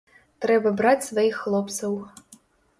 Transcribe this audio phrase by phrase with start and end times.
[0.45, 1.97] Трэба браць сваіх хлопцаў.